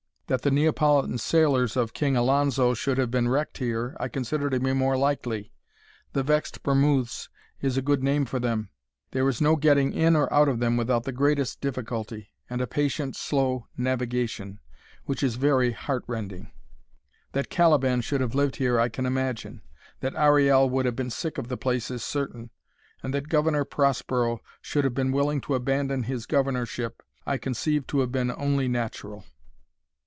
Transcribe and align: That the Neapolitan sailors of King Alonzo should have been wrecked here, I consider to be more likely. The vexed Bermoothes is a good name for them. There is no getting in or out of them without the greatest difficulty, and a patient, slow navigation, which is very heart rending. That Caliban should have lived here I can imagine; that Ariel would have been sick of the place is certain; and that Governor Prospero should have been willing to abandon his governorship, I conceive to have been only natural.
That 0.27 0.43
the 0.43 0.49
Neapolitan 0.51 1.17
sailors 1.17 1.75
of 1.75 1.91
King 1.91 2.15
Alonzo 2.15 2.73
should 2.73 2.97
have 2.97 3.11
been 3.11 3.27
wrecked 3.27 3.57
here, 3.57 3.97
I 3.99 4.07
consider 4.07 4.49
to 4.51 4.61
be 4.61 4.71
more 4.71 4.95
likely. 4.97 5.51
The 6.13 6.23
vexed 6.23 6.63
Bermoothes 6.63 7.27
is 7.59 7.75
a 7.75 7.81
good 7.81 8.01
name 8.01 8.23
for 8.23 8.39
them. 8.39 8.69
There 9.11 9.27
is 9.27 9.41
no 9.41 9.57
getting 9.57 9.91
in 9.91 10.15
or 10.15 10.31
out 10.33 10.47
of 10.47 10.59
them 10.59 10.77
without 10.77 11.03
the 11.03 11.11
greatest 11.11 11.59
difficulty, 11.59 12.29
and 12.49 12.61
a 12.61 12.65
patient, 12.67 13.17
slow 13.17 13.67
navigation, 13.75 14.61
which 15.03 15.21
is 15.21 15.35
very 15.35 15.73
heart 15.73 16.05
rending. 16.07 16.49
That 17.33 17.49
Caliban 17.49 17.99
should 17.99 18.21
have 18.21 18.33
lived 18.33 18.55
here 18.55 18.79
I 18.79 18.87
can 18.87 19.05
imagine; 19.05 19.61
that 19.99 20.15
Ariel 20.15 20.69
would 20.69 20.85
have 20.85 20.95
been 20.95 21.09
sick 21.09 21.39
of 21.39 21.49
the 21.49 21.57
place 21.57 21.91
is 21.91 22.05
certain; 22.05 22.51
and 23.03 23.13
that 23.13 23.27
Governor 23.27 23.65
Prospero 23.65 24.39
should 24.61 24.85
have 24.85 24.93
been 24.93 25.11
willing 25.11 25.41
to 25.41 25.55
abandon 25.55 26.03
his 26.03 26.25
governorship, 26.25 27.03
I 27.27 27.35
conceive 27.37 27.85
to 27.87 27.99
have 27.99 28.13
been 28.13 28.31
only 28.31 28.69
natural. 28.69 29.25